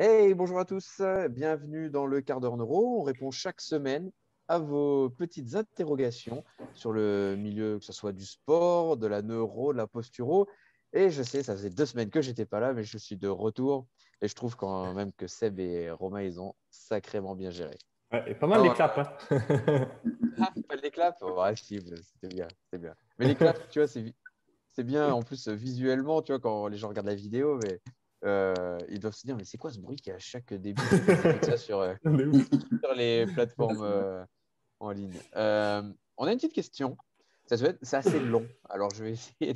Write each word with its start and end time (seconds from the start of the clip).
Hey, 0.00 0.32
bonjour 0.32 0.58
à 0.58 0.64
tous, 0.64 1.02
bienvenue 1.30 1.90
dans 1.90 2.06
le 2.06 2.22
quart 2.22 2.40
d'heure 2.40 2.56
neuro. 2.56 3.00
On 3.00 3.02
répond 3.02 3.30
chaque 3.30 3.60
semaine 3.60 4.10
à 4.48 4.58
vos 4.58 5.10
petites 5.10 5.54
interrogations 5.54 6.44
sur 6.72 6.92
le 6.92 7.36
milieu, 7.38 7.78
que 7.78 7.84
ce 7.84 7.92
soit 7.92 8.12
du 8.12 8.24
sport, 8.24 8.96
de 8.96 9.06
la 9.06 9.20
neuro, 9.20 9.74
de 9.74 9.78
la 9.78 9.86
posturo. 9.86 10.48
Et 10.94 11.10
je 11.10 11.22
sais, 11.22 11.42
ça 11.42 11.52
faisait 11.52 11.68
deux 11.68 11.84
semaines 11.84 12.08
que 12.08 12.22
j'étais 12.22 12.46
pas 12.46 12.58
là, 12.58 12.72
mais 12.72 12.84
je 12.84 12.96
suis 12.96 13.18
de 13.18 13.28
retour. 13.28 13.86
Et 14.22 14.28
je 14.28 14.34
trouve 14.34 14.56
quand 14.56 14.94
même 14.94 15.12
que 15.12 15.26
Seb 15.26 15.60
et 15.60 15.90
Romain, 15.90 16.22
ils 16.22 16.40
ont 16.40 16.54
sacrément 16.70 17.36
bien 17.36 17.50
géré. 17.50 17.76
Ouais, 18.12 18.24
et 18.30 18.34
pas 18.34 18.46
mal 18.46 18.62
les 18.62 18.72
claps. 18.72 18.98
Hein. 18.98 19.04
ah, 20.40 20.52
pas 20.68 20.76
les 20.76 20.90
claps 20.90 21.20
Ouais, 21.20 21.54
c'était 21.54 22.28
bien, 22.28 22.48
bien. 22.72 22.94
Mais 23.18 23.26
les 23.26 23.34
claps, 23.34 23.60
tu 23.70 23.78
vois, 23.78 23.88
c'est 23.88 24.84
bien 24.84 25.12
en 25.12 25.22
plus 25.22 25.48
visuellement, 25.48 26.22
tu 26.22 26.32
vois, 26.32 26.40
quand 26.40 26.68
les 26.68 26.78
gens 26.78 26.88
regardent 26.88 27.08
la 27.08 27.14
vidéo, 27.14 27.58
mais 27.62 27.80
euh, 28.24 28.78
ils 28.88 29.00
doivent 29.00 29.14
se 29.14 29.26
dire, 29.26 29.36
mais 29.36 29.44
c'est 29.44 29.58
quoi 29.58 29.72
ce 29.72 29.80
bruit 29.80 29.96
qui 29.96 30.10
a 30.10 30.14
à 30.14 30.18
chaque 30.18 30.54
début 30.54 30.82
ça 31.42 31.56
sur, 31.56 31.80
euh, 31.80 31.94
sur, 32.80 32.94
les 32.94 33.26
plateformes 33.26 33.82
euh, 33.82 34.24
en 34.78 34.90
ligne 34.90 35.18
On 35.34 36.26
a 36.26 36.32
une 36.32 36.36
petite 36.36 36.52
question. 36.52 36.96
C'est 37.46 37.94
assez 37.94 38.20
long, 38.20 38.46
alors 38.70 38.90
je 38.94 39.04
vais 39.04 39.12
essayer 39.12 39.54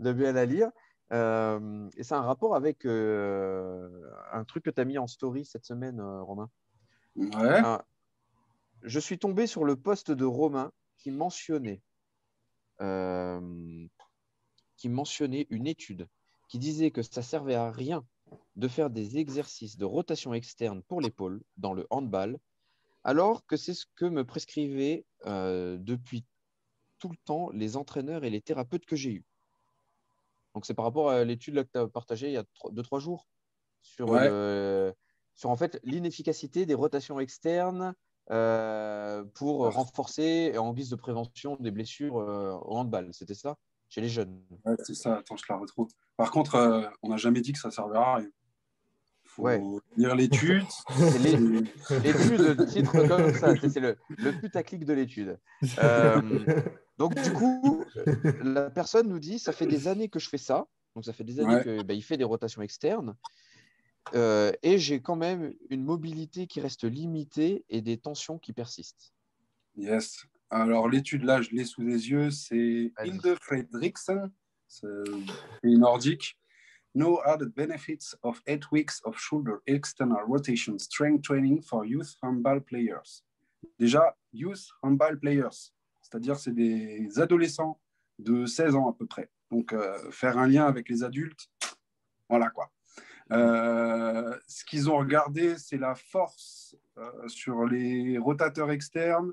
de, 0.00 0.12
bien 0.12 0.32
la 0.32 0.44
lire. 0.44 0.68
et 1.12 2.02
c'est 2.02 2.14
un 2.14 2.22
rapport 2.22 2.56
avec 2.56 2.84
un 2.84 4.44
truc 4.46 4.64
que 4.64 4.70
tu 4.70 4.80
as 4.80 4.84
mis 4.84 4.98
en 4.98 5.06
story 5.06 5.44
cette 5.44 5.64
semaine, 5.64 6.00
Romain. 6.00 6.50
Ouais. 7.16 7.62
je 8.82 8.98
suis 8.98 9.18
tombé 9.18 9.46
sur 9.46 9.64
le 9.64 9.76
poste 9.76 10.10
de 10.10 10.24
Romain 10.24 10.72
qui 10.98 11.12
mentionnait, 11.12 11.80
qui 14.76 14.88
mentionnait 14.88 15.46
une 15.50 15.68
étude 15.68 16.08
qui 16.54 16.60
disait 16.60 16.92
que 16.92 17.02
ça 17.02 17.20
servait 17.20 17.56
à 17.56 17.72
rien 17.72 18.06
de 18.54 18.68
faire 18.68 18.88
des 18.88 19.18
exercices 19.18 19.76
de 19.76 19.84
rotation 19.84 20.34
externe 20.34 20.84
pour 20.84 21.00
l'épaule 21.00 21.42
dans 21.56 21.72
le 21.72 21.84
handball, 21.90 22.38
alors 23.02 23.44
que 23.44 23.56
c'est 23.56 23.74
ce 23.74 23.86
que 23.96 24.04
me 24.04 24.24
prescrivaient 24.24 25.04
euh, 25.26 25.78
depuis 25.80 26.24
tout 27.00 27.08
le 27.08 27.16
temps 27.24 27.50
les 27.50 27.76
entraîneurs 27.76 28.22
et 28.22 28.30
les 28.30 28.40
thérapeutes 28.40 28.86
que 28.86 28.94
j'ai 28.94 29.10
eus. 29.10 29.24
Donc 30.54 30.64
c'est 30.64 30.74
par 30.74 30.84
rapport 30.84 31.10
à 31.10 31.24
l'étude 31.24 31.56
que 31.56 31.72
tu 31.72 31.78
as 31.80 31.88
partagée 31.88 32.28
il 32.28 32.34
y 32.34 32.36
a 32.36 32.44
2-3 32.70 33.00
jours 33.00 33.26
sur, 33.82 34.16
sur 35.34 35.50
en 35.50 35.56
fait 35.56 35.80
l'inefficacité 35.82 36.66
des 36.66 36.74
rotations 36.74 37.18
externes 37.18 37.96
euh, 38.30 39.24
pour 39.34 39.72
renforcer 39.74 40.56
en 40.56 40.72
guise 40.72 40.90
de 40.90 40.94
prévention 40.94 41.56
des 41.58 41.72
blessures 41.72 42.18
euh, 42.18 42.52
au 42.52 42.76
handball. 42.76 43.12
C'était 43.12 43.34
ça? 43.34 43.56
Chez 43.94 44.00
les 44.00 44.08
jeunes. 44.08 44.42
Ouais, 44.64 44.74
c'est 44.84 44.94
ça, 44.94 45.18
attends, 45.18 45.36
je 45.36 45.44
la 45.48 45.56
retrouve. 45.56 45.88
Par 46.16 46.32
contre, 46.32 46.56
euh, 46.56 46.82
on 47.02 47.10
n'a 47.10 47.16
jamais 47.16 47.40
dit 47.40 47.52
que 47.52 47.60
ça 47.60 47.70
servait 47.70 47.96
à 47.96 48.16
rien. 48.16 48.28
Faut 49.24 49.48
lire 49.96 50.16
l'étude. 50.16 50.64
l'étude, 52.02 52.66
titre 52.66 53.06
comme 53.06 53.32
ça, 53.34 53.54
c'est 53.56 53.80
le, 53.80 53.96
le 54.10 54.32
putaclic 54.32 54.84
de 54.84 54.92
l'étude. 54.92 55.38
Euh, 55.78 56.20
donc, 56.98 57.14
du 57.20 57.32
coup, 57.32 57.84
la 58.42 58.70
personne 58.70 59.08
nous 59.08 59.20
dit 59.20 59.38
ça 59.38 59.52
fait 59.52 59.66
des 59.66 59.86
années 59.86 60.08
que 60.08 60.18
je 60.18 60.28
fais 60.28 60.38
ça. 60.38 60.66
Donc, 60.94 61.04
ça 61.04 61.12
fait 61.12 61.24
des 61.24 61.38
années 61.40 61.62
qu'il 61.62 61.84
bah, 61.84 61.94
fait 62.00 62.16
des 62.16 62.24
rotations 62.24 62.62
externes. 62.62 63.16
Euh, 64.14 64.52
et 64.62 64.78
j'ai 64.78 65.00
quand 65.00 65.16
même 65.16 65.54
une 65.70 65.84
mobilité 65.84 66.46
qui 66.46 66.60
reste 66.60 66.84
limitée 66.84 67.64
et 67.68 67.80
des 67.80 67.96
tensions 67.96 68.38
qui 68.38 68.52
persistent. 68.52 69.14
Yes. 69.76 70.26
Alors, 70.50 70.88
l'étude, 70.88 71.24
là, 71.24 71.42
je 71.42 71.50
l'ai 71.50 71.64
sous 71.64 71.82
les 71.82 72.10
yeux, 72.10 72.30
c'est 72.30 72.92
Hilde 73.04 73.36
Fredriksen, 73.40 74.30
c'est 74.68 74.86
nordique. 75.62 76.38
No 76.94 77.20
added 77.24 77.52
benefits 77.54 78.14
of 78.22 78.40
eight 78.46 78.70
weeks 78.70 79.00
of 79.04 79.18
shoulder 79.18 79.56
external 79.66 80.24
rotation 80.28 80.78
strength 80.78 81.24
training 81.24 81.60
for 81.60 81.84
youth 81.84 82.14
handball 82.22 82.60
players. 82.60 83.24
Déjà, 83.80 84.16
youth 84.32 84.70
handball 84.80 85.18
players, 85.18 85.72
c'est-à-dire 86.02 86.36
c'est 86.36 86.54
des 86.54 87.08
adolescents 87.18 87.80
de 88.20 88.46
16 88.46 88.76
ans 88.76 88.88
à 88.88 88.92
peu 88.92 89.06
près. 89.06 89.28
Donc, 89.50 89.72
euh, 89.72 89.98
faire 90.12 90.38
un 90.38 90.46
lien 90.46 90.66
avec 90.66 90.88
les 90.88 91.02
adultes, 91.02 91.48
voilà 92.28 92.50
quoi. 92.50 92.70
Euh, 93.32 94.38
ce 94.46 94.64
qu'ils 94.64 94.90
ont 94.90 94.98
regardé, 94.98 95.56
c'est 95.58 95.78
la 95.78 95.94
force 95.94 96.76
euh, 96.98 97.28
sur 97.28 97.64
les 97.64 98.18
rotateurs 98.18 98.70
externes 98.70 99.32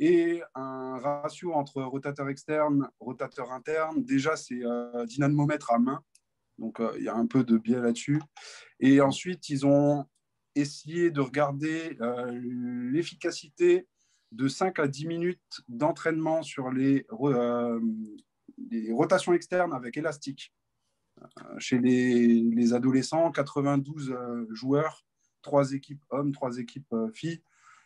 et 0.00 0.42
un 0.54 0.98
ratio 0.98 1.52
entre 1.52 1.82
rotateur 1.82 2.28
externe, 2.30 2.88
rotateur 2.98 3.52
interne. 3.52 4.02
Déjà, 4.02 4.34
c'est 4.34 4.64
euh, 4.64 5.04
dynamomètre 5.04 5.72
à 5.72 5.78
main. 5.78 6.02
Donc, 6.58 6.80
euh, 6.80 6.92
il 6.96 7.04
y 7.04 7.08
a 7.08 7.14
un 7.14 7.26
peu 7.26 7.44
de 7.44 7.58
biais 7.58 7.80
là-dessus. 7.80 8.20
Et 8.80 9.02
ensuite, 9.02 9.50
ils 9.50 9.66
ont 9.66 10.06
essayé 10.54 11.10
de 11.10 11.20
regarder 11.20 11.98
euh, 12.00 12.30
l'efficacité 12.90 13.86
de 14.32 14.48
5 14.48 14.78
à 14.78 14.88
10 14.88 15.06
minutes 15.06 15.40
d'entraînement 15.68 16.42
sur 16.42 16.70
les, 16.70 17.06
les, 18.70 18.92
rotations 18.92 19.34
externes 19.34 19.74
avec 19.74 19.98
élastique. 19.98 20.54
chez 21.58 21.78
les, 21.78 22.40
les, 22.40 22.72
adolescents, 22.72 23.30
92 23.32 24.16
joueurs, 24.50 25.04
3 25.42 25.72
équipes 25.72 26.02
hommes, 26.10 26.32
3 26.32 26.58
équipes 26.58 26.94
filles. 27.12 27.42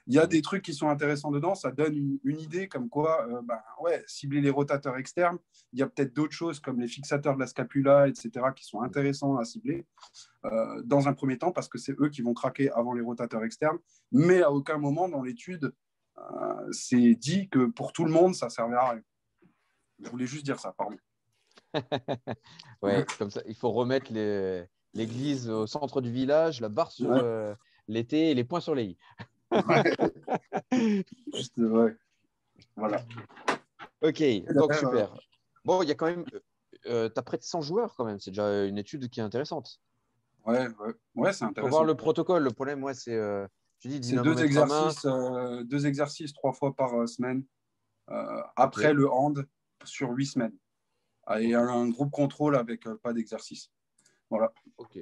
Il 0.06 0.14
y 0.14 0.18
a 0.18 0.26
des 0.26 0.42
trucs 0.42 0.62
qui 0.62 0.74
sont 0.74 0.88
intéressants 0.88 1.30
dedans. 1.30 1.54
Ça 1.54 1.70
donne 1.70 2.18
une, 2.24 2.38
idée 2.38 2.68
comme 2.68 2.90
quoi, 2.90 3.26
euh, 3.26 3.40
ben, 3.42 3.58
ouais, 3.80 4.04
cibler 4.06 4.42
les 4.42 4.50
rotateurs 4.50 4.96
externes. 4.98 5.38
Il 5.72 5.78
y 5.78 5.82
a 5.82 5.86
peut-être 5.86 6.14
d'autres 6.14 6.34
choses 6.34 6.60
comme 6.60 6.78
les 6.78 6.88
fixateurs 6.88 7.34
de 7.34 7.40
la 7.40 7.46
scapula, 7.46 8.06
etc., 8.08 8.46
qui 8.54 8.64
sont 8.64 8.82
intéressants 8.82 9.36
à 9.36 9.44
cibler 9.44 9.86
euh, 10.44 10.82
dans 10.84 11.08
un 11.08 11.14
premier 11.14 11.38
temps 11.38 11.52
parce 11.52 11.68
que 11.68 11.78
c'est 11.78 11.98
eux 12.00 12.10
qui 12.10 12.20
vont 12.20 12.34
craquer 12.34 12.70
avant 12.72 12.92
les 12.92 13.00
rotateurs 13.00 13.44
externes. 13.44 13.78
Mais 14.12 14.42
à 14.42 14.52
aucun 14.52 14.76
moment 14.76 15.08
dans 15.08 15.22
l'étude, 15.22 15.72
euh, 16.18 16.22
c'est 16.70 17.14
dit 17.14 17.48
que 17.48 17.66
pour 17.66 17.92
tout 17.92 18.04
le 18.04 18.12
monde, 18.12 18.34
ça 18.34 18.50
servait 18.50 18.76
à 18.76 18.90
rien. 18.90 19.02
Je 20.02 20.10
voulais 20.10 20.26
juste 20.26 20.44
dire 20.44 20.60
ça, 20.60 20.74
pardon. 20.76 20.96
ouais, 22.82 23.06
comme 23.18 23.30
ça, 23.30 23.40
il 23.46 23.54
faut 23.54 23.70
remettre 23.70 24.12
l'église 24.92 25.48
au 25.48 25.66
centre 25.66 26.02
du 26.02 26.12
village, 26.12 26.60
la 26.60 26.68
barre 26.68 26.92
sur 26.92 27.10
l'été 27.88 28.30
et 28.30 28.34
les 28.34 28.44
points 28.44 28.60
sur 28.60 28.74
les 28.74 28.84
i. 28.84 28.98
Voilà. 32.76 33.04
Ok, 34.02 34.22
donc 34.54 34.74
super. 34.74 35.14
Bon, 35.64 35.82
il 35.82 35.88
y 35.88 35.92
a 35.92 35.94
quand 35.94 36.06
même. 36.06 36.24
Euh, 36.86 37.08
tu 37.08 37.18
as 37.18 37.22
près 37.22 37.38
de 37.38 37.42
100 37.42 37.62
joueurs 37.62 37.94
quand 37.96 38.04
même. 38.04 38.20
C'est 38.20 38.30
déjà 38.30 38.64
une 38.64 38.78
étude 38.78 39.08
qui 39.08 39.20
est 39.20 39.22
intéressante. 39.22 39.80
Ouais, 40.44 40.68
ouais, 40.68 40.94
ouais 41.14 41.32
c'est 41.32 41.44
intéressant. 41.44 41.70
Faut 41.70 41.76
voir 41.76 41.84
le 41.84 41.94
protocole. 41.94 42.42
Le 42.42 42.50
problème, 42.50 42.80
moi, 42.80 42.94
c'est. 42.94 43.14
Euh, 43.14 43.46
dis, 43.84 44.00
deux 44.00 44.42
exercices, 44.42 45.04
euh, 45.04 45.62
deux 45.64 45.86
exercices 45.86 46.32
trois 46.32 46.52
fois 46.52 46.74
par 46.74 47.08
semaine. 47.08 47.44
après 48.56 48.92
le 48.92 49.10
hand 49.10 49.46
sur 49.84 50.10
huit 50.10 50.26
semaines. 50.26 50.56
Et 51.38 51.54
un, 51.54 51.88
groupe 51.88 52.10
contrôle 52.10 52.56
avec 52.56 52.84
pas 53.02 53.12
d'exercice. 53.12 53.70
Voilà. 54.28 54.52
Ok, 54.76 54.98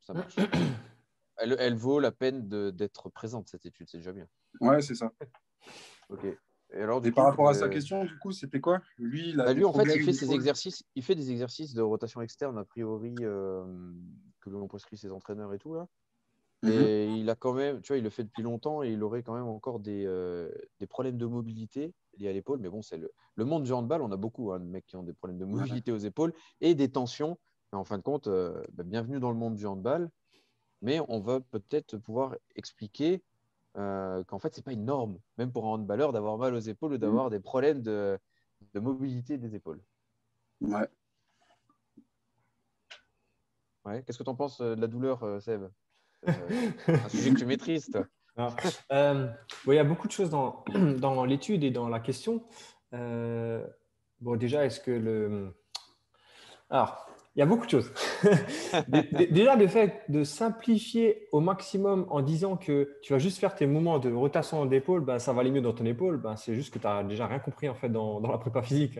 ça 0.00 0.12
marche. 0.12 0.36
Elle, 1.38 1.74
vaut 1.74 2.00
la 2.00 2.12
peine 2.12 2.48
d'être 2.70 3.08
présente, 3.10 3.48
cette 3.48 3.66
étude, 3.66 3.88
c'est 3.88 3.98
déjà 3.98 4.12
bien. 4.12 4.26
Ouais, 4.60 4.82
c'est 4.82 4.94
ça. 4.94 5.12
ok. 6.08 6.26
Et, 6.74 6.80
alors, 6.80 7.02
par 7.14 7.26
rapport 7.26 7.48
à 7.48 7.54
sa 7.54 7.68
question, 7.68 8.04
du 8.04 8.18
coup, 8.18 8.32
c'était 8.32 8.60
quoi? 8.60 8.80
Lui, 8.96 9.34
bah, 9.34 9.52
lui 9.52 9.64
en 9.64 9.72
fait, 9.74 9.94
il 9.94 10.04
fait, 10.04 10.12
ses 10.12 10.32
exercices, 10.32 10.84
il 10.94 11.02
fait 11.02 11.14
des 11.14 11.30
exercices 11.30 11.74
de 11.74 11.82
rotation 11.82 12.22
externe, 12.22 12.56
a 12.56 12.64
priori, 12.64 13.14
euh, 13.20 13.62
que 14.40 14.48
l'on 14.48 14.66
prescrit 14.68 14.96
ses 14.96 15.10
entraîneurs 15.10 15.52
et 15.52 15.58
tout. 15.58 15.74
Là. 15.74 15.86
Mhm. 16.62 16.70
Et 16.70 17.06
il 17.16 17.28
a 17.28 17.34
quand 17.34 17.52
même, 17.52 17.80
tu 17.82 17.88
vois, 17.88 17.98
il 17.98 18.04
le 18.04 18.10
fait 18.10 18.24
depuis 18.24 18.42
longtemps 18.42 18.82
et 18.82 18.92
il 18.92 19.02
aurait 19.02 19.22
quand 19.22 19.34
même 19.34 19.48
encore 19.48 19.80
des, 19.80 20.04
euh, 20.06 20.50
des 20.78 20.86
problèmes 20.86 21.18
de 21.18 21.26
mobilité 21.26 21.92
liés 22.18 22.28
à 22.28 22.32
l'épaule. 22.32 22.60
Mais 22.60 22.68
bon, 22.68 22.82
c'est 22.82 22.96
le, 22.96 23.12
le, 23.34 23.44
monde 23.44 23.64
du 23.64 23.72
handball, 23.72 24.00
on 24.00 24.12
a 24.12 24.16
beaucoup 24.16 24.52
hein, 24.52 24.60
de 24.60 24.64
mecs 24.64 24.86
qui 24.86 24.96
ont 24.96 25.02
des 25.02 25.12
problèmes 25.12 25.38
de 25.38 25.44
mobilité 25.44 25.92
aux 25.92 25.98
épaules 25.98 26.32
et 26.60 26.74
des 26.74 26.90
tensions. 26.90 27.38
Mais 27.72 27.78
en 27.78 27.84
fin 27.84 27.98
de 27.98 28.02
compte, 28.02 28.28
euh, 28.28 28.62
bah, 28.72 28.84
bienvenue 28.84 29.18
dans 29.18 29.30
le 29.30 29.36
monde 29.36 29.56
du 29.56 29.66
handball 29.66 30.08
mais 30.82 31.00
on 31.08 31.20
va 31.20 31.40
peut-être 31.40 31.96
pouvoir 31.96 32.36
expliquer 32.56 33.22
euh, 33.78 34.22
qu'en 34.24 34.38
fait, 34.38 34.52
ce 34.52 34.60
n'est 34.60 34.64
pas 34.64 34.72
une 34.72 34.84
norme, 34.84 35.18
même 35.38 35.50
pour 35.50 35.64
un 35.64 35.70
handballeur, 35.70 36.12
d'avoir 36.12 36.36
mal 36.36 36.54
aux 36.54 36.60
épaules 36.60 36.94
ou 36.94 36.98
d'avoir 36.98 37.30
des 37.30 37.40
problèmes 37.40 37.80
de, 37.80 38.18
mobilité 38.74 39.38
des 39.38 39.54
épaules. 39.54 39.80
Ouais. 40.60 40.88
ouais. 43.84 44.02
Qu'est-ce 44.02 44.18
que 44.18 44.24
tu 44.24 44.30
en 44.30 44.34
penses 44.34 44.60
euh, 44.60 44.74
de 44.74 44.80
la 44.80 44.88
douleur, 44.88 45.22
euh, 45.22 45.40
Seb? 45.40 45.62
Un 46.26 47.08
sujet 47.08 47.30
que 47.30 47.38
tu 47.38 47.46
maîtrises, 47.46 47.90
toi. 47.90 48.06
il 48.36 49.74
y 49.74 49.78
a 49.78 49.84
beaucoup 49.84 50.06
de 50.06 50.12
choses 50.12 50.30
dans, 50.30 50.64
dans 50.98 51.24
l'étude 51.24 51.64
et 51.64 51.70
dans 51.70 51.88
la 51.88 52.00
question. 52.00 52.44
bon, 52.92 54.36
déjà, 54.36 54.66
est-ce 54.66 54.80
que 54.80 54.90
le. 54.90 55.54
Alors, 56.70 57.11
il 57.34 57.38
y 57.38 57.42
a 57.42 57.46
beaucoup 57.46 57.64
de 57.64 57.70
choses. 57.70 57.92
Déjà, 59.30 59.56
le 59.56 59.66
fait 59.66 60.02
de 60.08 60.22
simplifier 60.22 61.28
au 61.32 61.40
maximum 61.40 62.06
en 62.10 62.20
disant 62.20 62.56
que 62.56 62.98
tu 63.02 63.12
vas 63.12 63.18
juste 63.18 63.38
faire 63.38 63.54
tes 63.54 63.66
mouvements 63.66 63.98
de 63.98 64.12
rotation 64.12 64.66
d'épaule, 64.66 65.02
ben, 65.02 65.18
ça 65.18 65.32
va 65.32 65.40
aller 65.40 65.50
mieux 65.50 65.62
dans 65.62 65.72
ton 65.72 65.86
épaule, 65.86 66.18
ben, 66.18 66.36
c'est 66.36 66.54
juste 66.54 66.72
que 66.74 66.78
tu 66.78 66.86
n'as 66.86 67.02
déjà 67.02 67.26
rien 67.26 67.38
compris 67.38 67.68
en 67.68 67.74
fait 67.74 67.88
dans, 67.88 68.20
la 68.20 68.38
prépa 68.38 68.62
physique. 68.62 68.98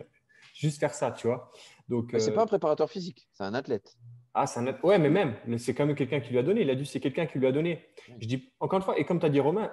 Juste 0.55 0.79
faire 0.79 0.93
ça, 0.93 1.11
tu 1.11 1.27
vois. 1.27 1.51
Donc, 1.89 2.13
c'est 2.17 2.31
euh, 2.31 2.35
pas 2.35 2.43
un 2.43 2.47
préparateur 2.47 2.89
physique, 2.89 3.27
c'est 3.33 3.43
un 3.43 3.53
athlète. 3.53 3.97
Ah, 4.35 4.47
c'est 4.47 4.59
un... 4.59 4.77
Ouais, 4.83 4.97
mais 4.97 5.09
même, 5.09 5.35
c'est 5.57 5.75
quand 5.75 5.85
même 5.85 5.95
quelqu'un 5.95 6.19
qui 6.19 6.31
lui 6.31 6.39
a 6.39 6.43
donné. 6.43 6.61
Il 6.61 6.69
a 6.69 6.75
dit 6.75 6.85
c'est 6.85 6.99
quelqu'un 6.99 7.27
qui 7.27 7.37
lui 7.37 7.45
a 7.45 7.51
donné. 7.51 7.85
Je 8.19 8.27
dis 8.27 8.51
encore 8.59 8.77
une 8.77 8.83
fois, 8.85 8.97
et 8.97 9.05
comme 9.05 9.19
tu 9.19 9.25
as 9.25 9.29
dit 9.29 9.39
Romain, 9.39 9.71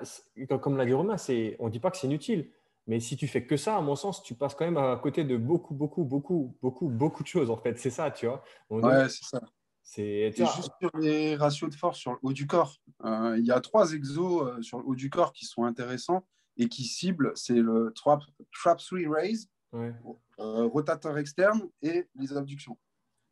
comme 0.61 0.77
l'a 0.77 0.85
dit 0.85 0.93
Romain, 0.93 1.17
on 1.59 1.67
ne 1.67 1.71
dit 1.71 1.81
pas 1.81 1.91
que 1.91 1.97
c'est 1.97 2.06
inutile. 2.06 2.51
Mais 2.91 2.99
si 2.99 3.17
tu 3.17 3.29
fais 3.29 3.47
que 3.47 3.57
ça, 3.57 3.77
à 3.77 3.81
mon 3.81 3.95
sens, 3.95 4.21
tu 4.21 4.35
passes 4.35 4.57
quand 4.57 4.65
même 4.65 4.77
à 4.77 4.97
côté 4.97 5.23
de 5.23 5.37
beaucoup, 5.37 5.75
beaucoup, 5.75 6.03
beaucoup, 6.03 6.57
beaucoup, 6.61 6.89
beaucoup 6.89 7.23
de 7.23 7.29
choses, 7.29 7.49
en 7.49 7.57
fait. 7.57 7.79
C'est 7.79 7.89
ça, 7.89 8.11
tu 8.11 8.27
vois. 8.27 8.43
ouais, 8.69 9.09
c'est 9.09 9.23
ça. 9.23 9.41
C'est 9.81 10.33
juste 10.37 10.73
sur 10.81 10.91
les 10.99 11.37
ratios 11.37 11.71
de 11.71 11.77
force 11.77 12.01
sur 12.01 12.11
le 12.11 12.19
haut 12.21 12.33
du 12.33 12.49
corps. 12.49 12.75
Euh, 13.05 13.37
il 13.39 13.47
y 13.47 13.53
a 13.53 13.61
trois 13.61 13.93
exos 13.93 14.43
euh, 14.43 14.61
sur 14.61 14.79
le 14.81 14.87
haut 14.87 14.97
du 14.97 15.09
corps 15.09 15.33
qui 15.33 15.45
sont 15.45 15.63
intéressants 15.63 16.27
et 16.57 16.69
qui 16.69 16.83
ciblent, 16.83 17.31
c'est 17.37 17.55
le 17.55 17.93
trap, 17.95 18.23
trap 18.61 18.81
3 18.81 18.99
raise, 19.09 19.49
euh, 19.73 19.93
rotateur 20.39 21.17
externe 21.17 21.63
et 21.83 22.09
les 22.17 22.37
abductions. 22.37 22.77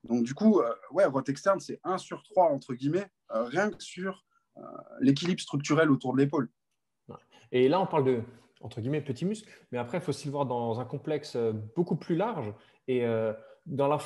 Donc 0.05 0.23
du 0.23 0.35
coup, 0.35 0.63
ouais, 0.93 1.05
rot 1.05 1.25
externe, 1.27 1.59
c'est 1.59 1.81
1 1.83 1.99
sur 1.99 2.23
3, 2.23 2.45
entre 2.53 2.75
guillemets, 2.75 3.11
rien 3.29 3.73
que 3.73 3.83
sur 3.83 4.25
l'équilibre 5.01 5.41
structurel 5.41 5.91
autour 5.91 6.13
de 6.13 6.19
l'épaule. 6.19 6.49
Et 7.51 7.69
là, 7.69 7.81
on 7.81 7.87
parle 7.87 8.05
de, 8.05 8.23
entre 8.61 8.81
guillemets, 8.81 9.01
petit 9.01 9.25
muscle, 9.25 9.49
mais 9.73 9.79
après, 9.79 9.99
il 9.99 10.01
faut 10.01 10.11
aussi 10.11 10.27
le 10.27 10.33
voir 10.33 10.47
dans 10.47 10.81
un 10.81 10.85
complexe 10.85 11.37
beaucoup 11.77 11.97
plus 11.97 12.17
large. 12.17 12.53
Et 12.87 13.05
dans 13.67 13.87
la, 13.87 13.99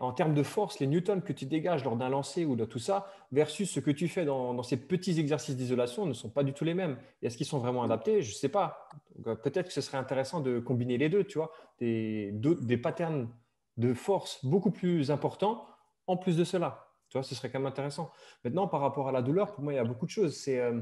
en 0.00 0.12
termes 0.12 0.34
de 0.34 0.42
force, 0.42 0.78
les 0.80 0.86
newtons 0.86 1.20
que 1.20 1.32
tu 1.32 1.46
dégages 1.46 1.84
lors 1.84 1.96
d'un 1.96 2.08
lancer 2.08 2.44
ou 2.44 2.56
de 2.56 2.64
tout 2.64 2.78
ça, 2.78 3.06
versus 3.32 3.70
ce 3.70 3.80
que 3.80 3.90
tu 3.90 4.08
fais 4.08 4.24
dans, 4.24 4.62
ces 4.62 4.76
petits 4.76 5.18
exercices 5.18 5.56
d'isolation 5.56 6.06
ne 6.06 6.12
sont 6.12 6.28
pas 6.28 6.42
du 6.42 6.52
tout 6.52 6.64
les 6.64 6.74
mêmes. 6.74 6.98
est-ce 7.22 7.36
qu'ils 7.36 7.46
sont 7.46 7.58
vraiment 7.58 7.82
adaptés? 7.82 8.22
Je 8.22 8.30
ne 8.30 8.34
sais 8.34 8.48
pas. 8.48 8.88
Euh, 9.26 9.34
peut-être 9.34 9.68
que 9.68 9.72
ce 9.72 9.80
serait 9.80 9.98
intéressant 9.98 10.40
de 10.40 10.58
combiner 10.58 10.98
les 10.98 11.08
deux, 11.08 11.24
tu 11.24 11.38
vois, 11.38 11.50
des, 11.78 12.32
des 12.32 12.76
patterns 12.76 13.28
de 13.76 13.94
force 13.94 14.44
beaucoup 14.44 14.70
plus 14.70 15.10
importants 15.10 15.66
en 16.06 16.16
plus 16.16 16.36
de 16.36 16.44
cela. 16.44 16.88
Tu 17.08 17.18
vois, 17.18 17.22
ce 17.22 17.34
serait 17.34 17.50
quand 17.50 17.58
même 17.58 17.66
intéressant. 17.66 18.10
Maintenant, 18.44 18.68
par 18.68 18.80
rapport 18.80 19.08
à 19.08 19.12
la 19.12 19.22
douleur, 19.22 19.52
pour 19.52 19.64
moi, 19.64 19.72
il 19.72 19.76
y 19.76 19.78
a 19.78 19.84
beaucoup 19.84 20.06
de 20.06 20.10
choses. 20.10 20.36
C'est, 20.36 20.60
euh, 20.60 20.80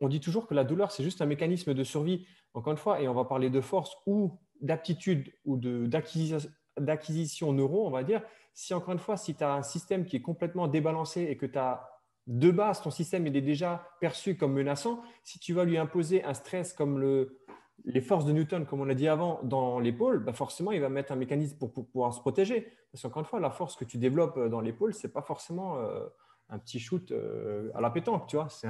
on, 0.00 0.08
dit 0.08 0.20
toujours 0.20 0.46
que 0.46 0.54
la 0.54 0.64
douleur, 0.64 0.90
c'est 0.90 1.02
juste 1.02 1.22
un 1.22 1.26
mécanisme 1.26 1.74
de 1.74 1.84
survie. 1.84 2.26
Encore 2.54 2.72
une 2.72 2.78
fois, 2.78 3.00
et 3.00 3.08
on 3.08 3.14
va 3.14 3.24
parler 3.24 3.50
de 3.50 3.60
force 3.60 3.96
ou 4.06 4.38
d'aptitude 4.60 5.32
ou 5.44 5.56
d'acquisition 5.56 7.52
neuro, 7.52 7.86
on 7.86 7.90
va 7.90 8.04
dire, 8.04 8.22
si 8.54 8.74
encore 8.74 8.92
une 8.92 8.98
fois, 8.98 9.16
si 9.16 9.34
tu 9.34 9.42
as 9.42 9.54
un 9.54 9.62
système 9.62 10.04
qui 10.04 10.16
est 10.16 10.22
complètement 10.22 10.68
débalancé 10.68 11.22
et 11.22 11.36
que 11.36 11.46
tu 11.46 11.58
as 11.58 11.88
de 12.28 12.50
base, 12.50 12.82
ton 12.82 12.90
système 12.90 13.26
il 13.26 13.36
est 13.36 13.40
déjà 13.40 13.88
perçu 14.00 14.36
comme 14.36 14.52
menaçant, 14.52 15.02
si 15.24 15.40
tu 15.40 15.54
vas 15.54 15.64
lui 15.64 15.76
imposer 15.76 16.22
un 16.22 16.34
stress 16.34 16.72
comme 16.72 17.00
le, 17.00 17.40
les 17.84 18.00
forces 18.00 18.24
de 18.24 18.32
Newton, 18.32 18.64
comme 18.64 18.80
on 18.80 18.84
l'a 18.84 18.94
dit 18.94 19.08
avant, 19.08 19.40
dans 19.42 19.80
l'épaule, 19.80 20.22
bah 20.22 20.32
forcément, 20.32 20.72
il 20.72 20.80
va 20.80 20.88
mettre 20.88 21.12
un 21.12 21.16
mécanisme 21.16 21.58
pour, 21.58 21.72
pouvoir 21.72 22.14
se 22.14 22.20
protéger. 22.20 22.68
Parce 22.92 23.02
qu'encore 23.02 23.20
une 23.20 23.26
fois, 23.26 23.40
la 23.40 23.50
force 23.50 23.76
que 23.76 23.84
tu 23.84 23.98
développes 23.98 24.38
dans 24.38 24.60
l'épaule, 24.60 24.94
ce 24.94 25.06
n'est 25.06 25.12
pas 25.12 25.22
forcément 25.22 25.78
euh, 25.78 26.06
un 26.52 26.58
petit 26.58 26.78
shoot 26.78 27.10
euh, 27.10 27.70
à 27.74 27.80
la 27.80 27.90
pétanque, 27.90 28.26
tu 28.26 28.36
vois. 28.36 28.48
C'est 28.50 28.68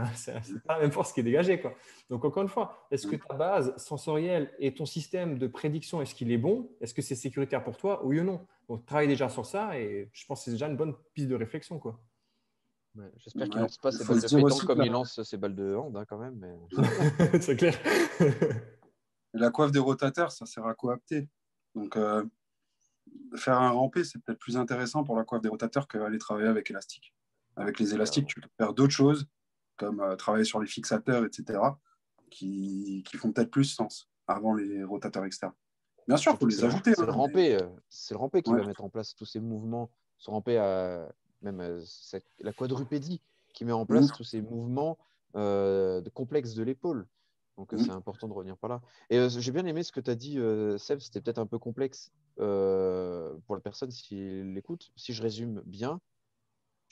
pas 0.64 0.74
la 0.76 0.80
même 0.80 0.92
force 0.92 1.12
qui 1.12 1.20
est 1.20 1.24
dégagée, 1.24 1.60
quoi. 1.60 1.74
Donc, 2.08 2.24
encore 2.24 2.42
une 2.42 2.48
fois, 2.48 2.86
est-ce 2.92 3.08
que 3.08 3.16
ta 3.16 3.34
base 3.34 3.76
sensorielle 3.76 4.52
et 4.60 4.72
ton 4.72 4.86
système 4.86 5.36
de 5.36 5.48
prédiction, 5.48 6.00
est-ce 6.00 6.14
qu'il 6.14 6.30
est 6.30 6.38
bon? 6.38 6.70
Est-ce 6.80 6.94
que 6.94 7.02
c'est 7.02 7.16
sécuritaire 7.16 7.64
pour 7.64 7.76
toi? 7.76 8.00
Oui 8.04 8.20
ou 8.20 8.24
non? 8.24 8.46
Donc, 8.68 8.86
travaille 8.86 9.08
déjà 9.08 9.28
sur 9.28 9.44
ça 9.44 9.78
et 9.78 10.08
je 10.12 10.26
pense 10.26 10.40
que 10.40 10.44
c'est 10.44 10.50
déjà 10.52 10.68
une 10.68 10.76
bonne 10.76 10.94
piste 11.12 11.28
de 11.28 11.34
réflexion, 11.34 11.78
quoi. 11.80 12.00
J'espère 13.16 13.48
qu'il 13.48 13.56
ne 13.56 13.62
lance 13.62 13.78
pas 13.78 13.90
ses 13.90 14.04
balles 14.04 14.20
de 14.20 14.28
pétanque 14.28 14.64
comme 14.64 14.82
il 14.82 14.92
lance 14.92 15.22
ses 15.22 15.36
balles 15.36 15.54
de 15.56 15.74
hand, 15.74 15.96
hein, 15.96 16.04
quand 16.06 16.18
même. 16.18 16.46
c'est 17.40 17.56
clair. 17.56 17.74
la 19.32 19.50
coiffe 19.50 19.72
des 19.72 19.78
rotateurs, 19.78 20.30
ça 20.30 20.46
sert 20.46 20.66
à 20.66 20.74
coapter. 20.74 21.26
Donc, 21.74 21.96
euh, 21.96 22.22
faire 23.34 23.58
un 23.58 23.70
rampé, 23.70 24.04
c'est 24.04 24.22
peut-être 24.22 24.38
plus 24.38 24.56
intéressant 24.56 25.02
pour 25.02 25.16
la 25.16 25.24
coiffe 25.24 25.40
des 25.40 25.48
rotateurs 25.48 25.88
qu'aller 25.88 26.18
travailler 26.18 26.48
avec 26.48 26.70
élastique. 26.70 27.14
Avec 27.56 27.78
les 27.78 27.94
élastiques, 27.94 28.26
tu 28.26 28.40
peux 28.40 28.48
faire 28.56 28.72
d'autres 28.72 28.92
choses, 28.92 29.26
comme 29.76 30.00
euh, 30.00 30.16
travailler 30.16 30.44
sur 30.44 30.60
les 30.60 30.66
fixateurs, 30.66 31.24
etc., 31.24 31.60
qui, 32.30 33.02
qui 33.06 33.16
font 33.16 33.32
peut-être 33.32 33.50
plus 33.50 33.64
sens 33.64 34.08
avant 34.26 34.54
les 34.54 34.82
rotateurs 34.84 35.24
externes. 35.24 35.52
Bien 36.08 36.16
sûr, 36.16 36.32
il 36.32 36.38
faut 36.38 36.46
les 36.46 36.64
ajouter. 36.64 36.94
C'est 36.94 37.02
le 37.02 37.10
hein, 37.10 37.12
rampé, 37.12 37.54
euh, 37.56 37.68
c'est 37.88 38.14
le 38.14 38.18
rampé 38.18 38.42
qui 38.42 38.52
va 38.52 38.64
mettre 38.64 38.82
en 38.82 38.88
place 38.88 39.14
tous 39.14 39.26
ces 39.26 39.40
mouvements, 39.40 39.90
ce 40.18 40.30
rampé 40.30 40.56
à 40.56 41.12
même 41.42 41.60
euh, 41.60 41.84
la 42.40 42.52
quadrupédie 42.52 43.20
qui 43.52 43.64
met 43.64 43.72
en 43.72 43.84
place 43.84 44.08
tous 44.12 44.24
ces 44.24 44.40
mouvements 44.40 44.98
de 45.34 46.08
complexes 46.14 46.54
de 46.54 46.62
l'épaule. 46.62 47.06
Donc 47.58 47.74
c'est 47.76 47.90
important 47.90 48.28
de 48.28 48.32
revenir 48.32 48.56
par 48.56 48.70
là. 48.70 48.80
Et 49.10 49.28
j'ai 49.28 49.52
bien 49.52 49.66
aimé 49.66 49.82
ce 49.82 49.92
que 49.92 50.00
tu 50.00 50.10
as 50.10 50.14
dit, 50.14 50.38
Seb, 50.78 51.00
c'était 51.00 51.20
peut-être 51.20 51.38
un 51.38 51.46
peu 51.46 51.58
complexe 51.58 52.10
pour 52.36 52.44
la 53.54 53.60
personne 53.62 53.90
s'il 53.90 54.54
l'écoute. 54.54 54.90
Si 54.96 55.12
je 55.12 55.22
résume 55.22 55.62
bien, 55.66 56.00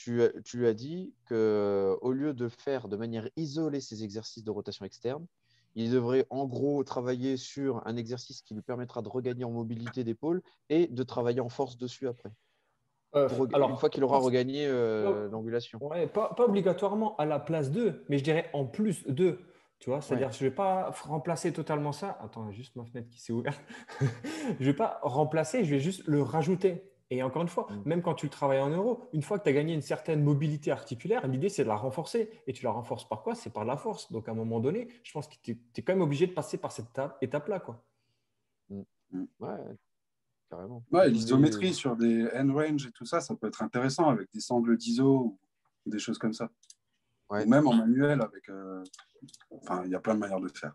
tu, 0.00 0.22
tu 0.44 0.56
lui 0.56 0.66
as 0.66 0.72
dit 0.72 1.12
qu'au 1.28 2.12
lieu 2.12 2.32
de 2.32 2.48
faire 2.48 2.88
de 2.88 2.96
manière 2.96 3.28
isolée 3.36 3.80
ces 3.80 4.02
exercices 4.02 4.44
de 4.44 4.50
rotation 4.50 4.86
externe, 4.86 5.26
il 5.74 5.90
devrait 5.90 6.26
en 6.30 6.46
gros 6.46 6.82
travailler 6.84 7.36
sur 7.36 7.86
un 7.86 7.96
exercice 7.96 8.40
qui 8.40 8.54
lui 8.54 8.62
permettra 8.62 9.02
de 9.02 9.08
regagner 9.10 9.44
en 9.44 9.50
mobilité 9.50 10.02
d'épaule 10.02 10.40
et 10.70 10.86
de 10.86 11.02
travailler 11.02 11.40
en 11.40 11.50
force 11.50 11.76
dessus 11.76 12.08
après. 12.08 12.30
Euh, 13.14 13.28
alors, 13.52 13.70
une 13.70 13.76
fois 13.76 13.90
qu'il 13.90 14.02
aura 14.02 14.18
regagné 14.18 14.66
euh, 14.66 15.28
l'angulation. 15.28 15.78
Ouais, 15.82 16.06
pas, 16.06 16.32
pas, 16.34 16.44
obligatoirement 16.44 17.16
à 17.16 17.26
la 17.26 17.38
place 17.38 17.70
2, 17.70 18.04
mais 18.08 18.18
je 18.18 18.24
dirais 18.24 18.48
en 18.54 18.64
plus 18.64 19.06
2. 19.06 19.38
Tu 19.80 19.90
vois, 19.90 20.00
c'est-à-dire 20.00 20.30
que 20.30 20.36
je 20.36 20.44
ne 20.44 20.48
vais 20.48 20.54
pas 20.54 20.90
remplacer 21.02 21.52
totalement 21.52 21.92
ça. 21.92 22.18
Attends, 22.22 22.50
juste 22.52 22.76
ma 22.76 22.84
fenêtre 22.84 23.08
qui 23.10 23.20
s'est 23.20 23.32
ouverte. 23.32 23.60
je 24.00 24.60
ne 24.60 24.64
vais 24.64 24.74
pas 24.74 25.00
remplacer, 25.02 25.64
je 25.64 25.70
vais 25.70 25.80
juste 25.80 26.06
le 26.06 26.22
rajouter. 26.22 26.90
Et 27.10 27.24
encore 27.24 27.42
une 27.42 27.48
fois, 27.48 27.66
mm. 27.68 27.88
même 27.88 28.02
quand 28.02 28.14
tu 28.14 28.26
le 28.26 28.30
travailles 28.30 28.60
en 28.60 28.70
euros, 28.70 29.08
une 29.12 29.22
fois 29.22 29.38
que 29.38 29.44
tu 29.44 29.50
as 29.50 29.52
gagné 29.52 29.74
une 29.74 29.82
certaine 29.82 30.22
mobilité 30.22 30.70
articulaire, 30.70 31.26
l'idée 31.26 31.48
c'est 31.48 31.64
de 31.64 31.68
la 31.68 31.76
renforcer. 31.76 32.30
Et 32.46 32.52
tu 32.52 32.64
la 32.64 32.70
renforces 32.70 33.08
par 33.08 33.22
quoi? 33.22 33.34
C'est 33.34 33.52
par 33.52 33.64
la 33.64 33.76
force. 33.76 34.10
Donc 34.12 34.28
à 34.28 34.32
un 34.32 34.34
moment 34.34 34.60
donné, 34.60 34.88
je 35.02 35.12
pense 35.12 35.26
que 35.26 35.34
tu 35.42 35.58
es, 35.76 35.82
quand 35.82 35.92
même 35.92 36.02
obligé 36.02 36.28
de 36.28 36.32
passer 36.32 36.56
par 36.56 36.70
cette 36.70 36.86
étape-là. 37.20 37.58
Quoi. 37.60 37.84
Mm. 38.68 38.82
Mm. 39.12 39.24
Ouais, 39.40 39.56
carrément. 40.48 40.84
Ouais, 40.92 41.10
l'isométrie 41.10 41.74
sur 41.74 41.96
des 41.96 42.28
end 42.32 42.52
range 42.54 42.86
et 42.86 42.92
tout 42.92 43.04
ça, 43.04 43.20
ça 43.20 43.34
peut 43.34 43.48
être 43.48 43.62
intéressant 43.62 44.08
avec 44.08 44.28
des 44.32 44.40
sangles 44.40 44.76
d'ISO 44.76 45.36
ou 45.84 45.90
des 45.90 45.98
choses 45.98 46.18
comme 46.18 46.32
ça. 46.32 46.48
Ou 47.30 47.44
même 47.46 47.66
en 47.66 47.74
manuel 47.74 48.22
avec. 48.22 48.48
Euh, 48.48 48.84
enfin, 49.50 49.82
il 49.84 49.90
y 49.90 49.94
a 49.94 50.00
plein 50.00 50.14
de 50.14 50.20
manières 50.20 50.40
de 50.40 50.48
faire. 50.48 50.74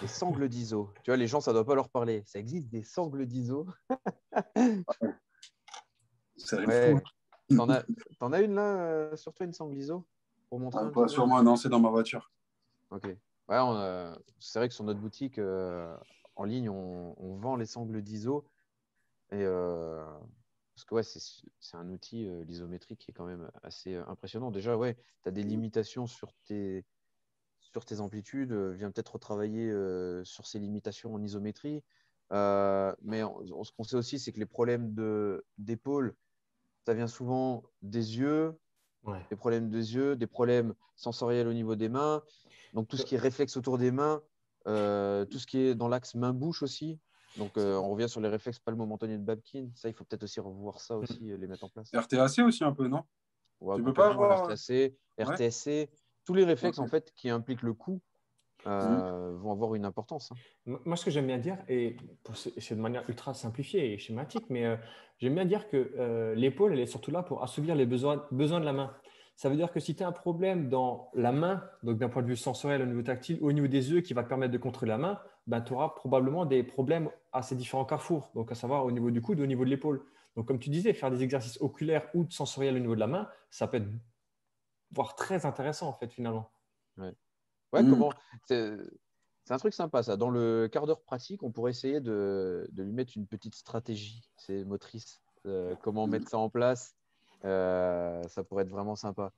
Des 0.00 0.08
sangles 0.08 0.48
d'ISO. 0.48 0.90
Tu 1.04 1.10
vois, 1.12 1.16
les 1.16 1.28
gens, 1.28 1.40
ça 1.40 1.52
ne 1.52 1.54
doit 1.54 1.64
pas 1.64 1.76
leur 1.76 1.88
parler. 1.88 2.24
Ça 2.26 2.40
existe 2.40 2.68
des 2.68 2.82
sangles 2.82 3.26
d'ISO. 3.26 3.66
Ouais. 6.52 6.94
T'en 7.48 8.32
as, 8.32 8.40
une 8.40 8.54
là 8.54 8.62
euh, 8.62 9.16
sur 9.16 9.34
toi, 9.34 9.46
une 9.46 9.52
sangle 9.52 9.76
ISO 9.76 10.06
pour 10.48 10.58
montrer 10.58 10.80
ah, 10.82 10.90
Pas 10.90 11.08
sur 11.08 11.26
moi, 11.26 11.42
non, 11.42 11.56
c'est 11.56 11.68
dans 11.68 11.80
ma 11.80 11.90
voiture. 11.90 12.30
Ok. 12.90 13.04
Ouais, 13.48 13.58
c'est 14.38 14.58
vrai 14.58 14.68
que 14.68 14.74
sur 14.74 14.84
notre 14.84 15.00
boutique 15.00 15.38
euh, 15.38 15.94
en 16.36 16.44
ligne, 16.44 16.70
on, 16.70 17.36
vend 17.36 17.56
les 17.56 17.66
sangles 17.66 18.00
d'ISO. 18.02 18.46
Et 19.30 19.42
euh, 19.42 20.04
parce 20.74 20.84
que 20.84 20.94
ouais, 20.94 21.02
c'est 21.02 21.76
un 21.76 21.88
outil, 21.90 22.28
l'isométrie, 22.46 22.96
qui 22.96 23.10
est 23.10 23.14
quand 23.14 23.26
même 23.26 23.50
assez 23.62 23.94
impressionnant. 23.94 24.50
Déjà, 24.50 24.76
ouais, 24.76 24.96
tu 25.22 25.28
as 25.28 25.32
des 25.32 25.42
limitations 25.42 26.06
sur 26.06 26.32
tes, 26.44 26.84
sur 27.60 27.84
tes 27.84 28.00
amplitudes. 28.00 28.52
viens 28.52 28.90
peut-être 28.90 29.14
retravailler 29.14 29.70
sur 30.24 30.46
ces 30.46 30.58
limitations 30.58 31.12
en 31.12 31.22
isométrie. 31.22 31.82
mais 32.30 33.20
ce 33.20 33.72
qu'on 33.76 33.84
sait 33.84 33.96
aussi, 33.96 34.18
c'est 34.18 34.32
que 34.32 34.40
les 34.40 34.46
problèmes 34.46 34.94
d'épaule 35.58 36.16
ça 36.84 36.94
vient 36.94 37.06
souvent 37.06 37.64
des 37.82 38.18
yeux, 38.18 38.58
des 39.30 39.36
problèmes 39.36 39.70
des 39.70 39.94
yeux, 39.94 40.16
des 40.16 40.26
problèmes 40.26 40.74
sensoriels 40.96 41.48
au 41.48 41.52
niveau 41.52 41.76
des 41.76 41.88
mains. 41.88 42.22
Donc 42.72 42.88
tout 42.88 42.96
ce 42.96 43.04
qui 43.04 43.14
est 43.14 43.18
réflexe 43.18 43.56
autour 43.56 43.78
des 43.78 43.90
mains, 43.90 44.22
euh, 44.66 45.24
tout 45.24 45.38
ce 45.38 45.46
qui 45.46 45.58
est 45.58 45.74
dans 45.74 45.88
l'axe 45.88 46.14
main-bouche 46.14 46.62
aussi. 46.62 46.98
Donc 47.36 47.56
euh, 47.56 47.76
on 47.76 47.90
revient 47.90 48.08
sur 48.08 48.20
les 48.20 48.28
réflexes 48.28 48.60
palmo-mentoniers 48.60 49.18
de 49.18 49.24
Babkin. 49.24 49.68
Ça, 49.74 49.88
il 49.88 49.94
faut 49.94 50.04
peut-être 50.04 50.22
aussi 50.22 50.40
revoir 50.40 50.80
ça 50.80 50.96
aussi, 50.96 51.20
mm. 51.20 51.36
les 51.36 51.46
mettre 51.46 51.64
en 51.64 51.68
place. 51.68 51.90
RTAC 51.94 52.38
aussi 52.40 52.64
un 52.64 52.72
peu, 52.72 52.86
non? 52.86 53.02
Tu 53.76 53.82
peux 53.82 53.92
pas 53.92 54.10
avoir 54.10 54.44
RTAC, 54.44 54.94
RTSC, 55.18 55.90
tous 56.24 56.34
les 56.34 56.44
réflexes 56.44 56.78
en 56.78 56.86
fait 56.86 57.12
qui 57.14 57.30
impliquent 57.30 57.62
le 57.62 57.74
coup 57.74 58.00
euh, 58.66 59.36
vont 59.36 59.52
avoir 59.52 59.74
une 59.74 59.84
importance. 59.84 60.32
Hein. 60.32 60.78
Moi, 60.84 60.96
ce 60.96 61.04
que 61.04 61.10
j'aime 61.10 61.26
bien 61.26 61.38
dire, 61.38 61.58
et 61.68 61.96
c'est 62.58 62.74
de 62.74 62.80
manière 62.80 63.08
ultra 63.08 63.34
simplifiée 63.34 63.92
et 63.92 63.98
schématique, 63.98 64.46
mais 64.48 64.64
euh, 64.64 64.76
j'aime 65.18 65.34
bien 65.34 65.44
dire 65.44 65.68
que 65.68 65.92
euh, 65.98 66.34
l'épaule, 66.34 66.72
elle 66.72 66.80
est 66.80 66.86
surtout 66.86 67.10
là 67.10 67.22
pour 67.22 67.42
assouvir 67.42 67.74
les 67.74 67.86
besoins, 67.86 68.24
besoins 68.30 68.60
de 68.60 68.64
la 68.64 68.72
main. 68.72 68.94
Ça 69.36 69.48
veut 69.48 69.56
dire 69.56 69.72
que 69.72 69.80
si 69.80 69.96
tu 69.96 70.02
as 70.02 70.08
un 70.08 70.12
problème 70.12 70.68
dans 70.68 71.10
la 71.14 71.32
main, 71.32 71.64
donc 71.82 71.98
d'un 71.98 72.08
point 72.08 72.22
de 72.22 72.28
vue 72.28 72.36
sensoriel 72.36 72.82
au 72.82 72.86
niveau 72.86 73.02
tactile 73.02 73.38
ou 73.40 73.48
au 73.48 73.52
niveau 73.52 73.66
des 73.66 73.90
yeux 73.90 74.00
qui 74.00 74.14
va 74.14 74.22
te 74.22 74.28
permettre 74.28 74.52
de 74.52 74.58
contrôler 74.58 74.90
la 74.90 74.98
main, 74.98 75.18
ben, 75.46 75.60
tu 75.60 75.72
auras 75.72 75.90
probablement 75.90 76.46
des 76.46 76.62
problèmes 76.62 77.10
à 77.32 77.42
ces 77.42 77.56
différents 77.56 77.84
carrefours, 77.84 78.30
donc 78.34 78.52
à 78.52 78.54
savoir 78.54 78.84
au 78.84 78.92
niveau 78.92 79.10
du 79.10 79.20
coude, 79.20 79.40
au 79.40 79.46
niveau 79.46 79.64
de 79.64 79.70
l'épaule. 79.70 80.04
Donc, 80.36 80.46
comme 80.46 80.58
tu 80.58 80.70
disais, 80.70 80.92
faire 80.92 81.10
des 81.10 81.22
exercices 81.22 81.60
oculaires 81.60 82.08
ou 82.14 82.26
sensoriels 82.30 82.76
au 82.76 82.80
niveau 82.80 82.94
de 82.94 83.00
la 83.00 83.06
main, 83.06 83.28
ça 83.50 83.66
peut 83.66 83.76
être 83.78 83.88
voire 84.92 85.16
très 85.16 85.44
intéressant 85.46 85.88
en 85.88 85.92
fait 85.92 86.12
finalement. 86.12 86.50
Ouais. 86.96 87.12
Ouais, 87.74 87.82
mmh. 87.82 87.90
comment 87.90 88.12
c'est, 88.46 88.76
un 89.50 89.58
truc 89.58 89.74
sympa 89.74 90.02
ça. 90.02 90.16
Dans 90.16 90.30
le 90.30 90.68
quart 90.70 90.86
d'heure 90.86 91.02
pratique, 91.02 91.42
on 91.42 91.50
pourrait 91.50 91.72
essayer 91.72 92.00
de, 92.00 92.70
lui 92.76 92.92
mettre 92.92 93.14
une 93.16 93.26
petite 93.26 93.56
stratégie, 93.56 94.30
c'est 94.36 94.64
motrice. 94.64 95.20
Euh, 95.46 95.74
comment 95.82 96.06
mettre 96.06 96.28
ça 96.28 96.38
en 96.38 96.48
place 96.48 96.94
ça 97.42 98.44
pourrait 98.48 98.62
être 98.62 98.70
vraiment 98.70 98.96
sympa. 98.96 99.32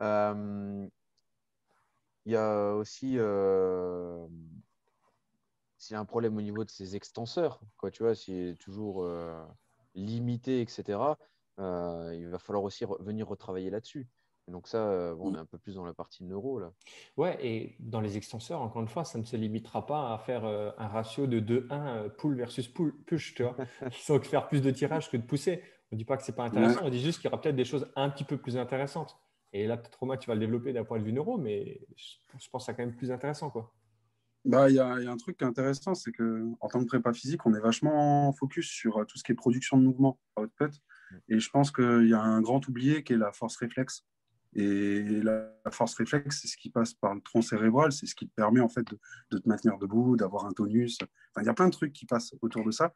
Il 0.00 2.32
y 2.32 2.36
a 2.36 2.74
aussi 2.74 3.18
s'il 5.76 5.94
y 5.94 5.96
a 5.96 6.00
un 6.00 6.04
problème 6.04 6.36
au 6.38 6.42
niveau 6.42 6.64
de 6.64 6.70
ces 6.70 6.96
extenseurs, 6.96 7.60
quoi, 7.76 7.90
tu 7.90 8.02
vois, 8.02 8.14
s'il 8.14 8.34
est 8.34 8.60
toujours 8.60 9.06
limité, 9.94 10.62
etc., 10.62 10.98
il 11.58 12.28
va 12.28 12.38
falloir 12.38 12.64
aussi 12.64 12.86
venir 13.00 13.28
retravailler 13.28 13.68
là-dessus. 13.68 14.08
Donc 14.48 14.66
ça, 14.66 14.78
euh, 14.78 15.14
on 15.20 15.34
est 15.34 15.38
un 15.38 15.44
peu 15.44 15.58
plus 15.58 15.76
dans 15.76 15.84
la 15.84 15.94
partie 15.94 16.24
neuro 16.24 16.58
là. 16.58 16.72
Ouais, 17.16 17.38
et 17.44 17.76
dans 17.78 18.00
les 18.00 18.16
extenseurs, 18.16 18.60
encore 18.62 18.82
une 18.82 18.88
fois, 18.88 19.04
ça 19.04 19.18
ne 19.18 19.24
se 19.24 19.36
limitera 19.36 19.86
pas 19.86 20.12
à 20.12 20.18
faire 20.18 20.44
euh, 20.44 20.70
un 20.78 20.88
ratio 20.88 21.26
de 21.26 21.40
2-1 21.40 21.66
euh, 21.70 22.08
pull 22.08 22.36
versus 22.36 22.68
push, 22.68 23.34
tu 23.34 23.42
vois. 23.42 23.56
Sans 23.92 24.20
faire 24.20 24.48
plus 24.48 24.60
de 24.60 24.70
tirage 24.70 25.10
que 25.10 25.16
de 25.16 25.22
pousser. 25.22 25.62
On 25.92 25.96
ne 25.96 25.98
dit 25.98 26.04
pas 26.04 26.16
que 26.16 26.22
c'est 26.22 26.36
pas 26.36 26.44
intéressant, 26.44 26.80
on 26.84 26.88
dit 26.88 27.00
juste 27.00 27.20
qu'il 27.20 27.28
y 27.28 27.32
aura 27.32 27.40
peut-être 27.40 27.56
des 27.56 27.64
choses 27.64 27.90
un 27.96 28.10
petit 28.10 28.24
peu 28.24 28.36
plus 28.36 28.56
intéressantes. 28.56 29.18
Et 29.52 29.66
là, 29.66 29.76
peut-être 29.76 29.98
Romain, 29.98 30.16
tu 30.16 30.28
vas 30.28 30.34
le 30.34 30.40
développer 30.40 30.72
d'un 30.72 30.84
point 30.84 31.00
de 31.00 31.04
vue 31.04 31.12
neuro, 31.12 31.36
mais 31.36 31.80
je 31.96 32.48
pense 32.50 32.62
que 32.62 32.66
c'est 32.66 32.76
quand 32.76 32.86
même 32.86 32.94
plus 32.94 33.10
intéressant, 33.10 33.50
quoi. 33.50 33.74
Bah, 34.44 34.70
il 34.70 34.76
y, 34.76 34.78
a 34.78 34.86
un 34.86 35.16
truc 35.16 35.36
qui 35.36 35.44
est 35.44 35.46
intéressant, 35.46 35.94
c'est 35.94 36.12
que 36.12 36.46
en 36.60 36.68
tant 36.68 36.80
que 36.80 36.86
prépa 36.86 37.12
physique, 37.12 37.44
on 37.44 37.52
est 37.54 37.60
vachement 37.60 38.32
focus 38.32 38.70
sur 38.70 39.04
tout 39.06 39.18
ce 39.18 39.24
qui 39.24 39.32
est 39.32 39.34
production 39.34 39.76
de 39.76 39.82
mouvement 39.82 40.18
output. 40.38 40.70
Et 41.28 41.40
je 41.40 41.50
pense 41.50 41.70
qu'il 41.70 42.08
y 42.08 42.14
a 42.14 42.20
un 42.20 42.40
grand 42.40 42.66
oublié 42.68 43.02
qui 43.02 43.12
est 43.12 43.18
la 43.18 43.32
force 43.32 43.56
réflexe. 43.56 44.06
Et 44.54 45.22
la 45.22 45.48
force 45.70 45.94
réflexe, 45.94 46.40
c'est 46.42 46.48
ce 46.48 46.56
qui 46.56 46.70
passe 46.70 46.92
par 46.94 47.14
le 47.14 47.20
tronc 47.20 47.42
cérébral, 47.42 47.92
c'est 47.92 48.06
ce 48.06 48.16
qui 48.16 48.28
te 48.28 48.34
permet 48.34 48.60
en 48.60 48.68
fait 48.68 48.84
de, 49.30 49.38
te 49.38 49.48
maintenir 49.48 49.78
debout, 49.78 50.16
d'avoir 50.16 50.44
un 50.46 50.52
tonus. 50.52 50.98
Enfin, 51.02 51.42
il 51.42 51.46
y 51.46 51.48
a 51.48 51.54
plein 51.54 51.66
de 51.66 51.72
trucs 51.72 51.92
qui 51.92 52.04
passent 52.04 52.34
autour 52.42 52.64
de 52.64 52.72
ça. 52.72 52.92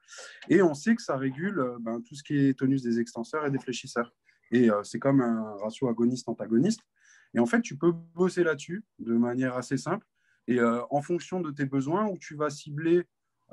Et 0.48 0.62
on 0.62 0.74
sait 0.74 0.96
que 0.96 1.02
ça 1.02 1.16
régule 1.16 1.60
euh, 1.60 1.76
ben, 1.80 2.00
tout 2.02 2.16
ce 2.16 2.24
qui 2.24 2.36
est 2.36 2.58
tonus 2.58 2.82
des 2.82 2.98
extenseurs 2.98 3.46
et 3.46 3.50
des 3.52 3.60
fléchisseurs. 3.60 4.12
Et 4.50 4.68
euh, 4.68 4.82
c'est 4.82 4.98
comme 4.98 5.20
un 5.20 5.56
ratio 5.58 5.88
agoniste-antagoniste. 5.88 6.80
Et 7.34 7.38
en 7.38 7.46
fait, 7.46 7.60
tu 7.60 7.76
peux 7.76 7.92
bosser 7.92 8.42
là-dessus 8.42 8.84
de 8.98 9.14
manière 9.14 9.56
assez 9.56 9.76
simple. 9.76 10.06
Et 10.48 10.58
euh, 10.58 10.82
en 10.90 11.02
fonction 11.02 11.40
de 11.40 11.52
tes 11.52 11.66
besoins, 11.66 12.06
où 12.08 12.18
tu 12.18 12.34
vas 12.34 12.50
cibler 12.50 13.04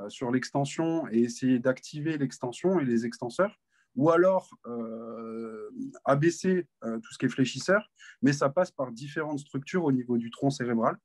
sur 0.08 0.32
l'extension 0.32 1.08
et 1.12 1.20
essayer 1.20 1.60
d'activer 1.60 2.18
l'extension 2.18 2.80
et 2.80 2.86
les 2.86 3.06
extenseurs, 3.06 3.60
ou 3.96 4.10
alors 4.10 4.50
euh, 4.68 5.70
abaisser 6.06 6.68
euh, 6.84 7.00
tout 7.00 7.14
ce 7.14 7.18
qui 7.18 7.26
est 7.26 7.30
fléchisseur, 7.30 7.90
mais 8.22 8.34
ça 8.34 8.50
passe 8.50 8.72
par 8.72 8.92
différentes 8.92 9.40
structures 9.40 9.84
au 9.84 9.92
niveau 9.92 10.18
du 10.18 10.32
tronc 10.32 10.50
cérébral 10.50 10.98